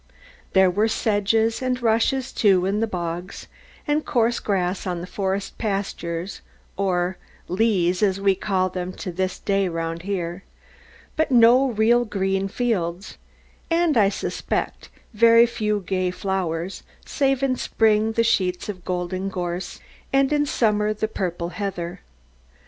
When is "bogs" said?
2.87-3.45